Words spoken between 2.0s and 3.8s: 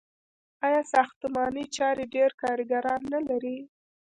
ډیر کارګران نلري؟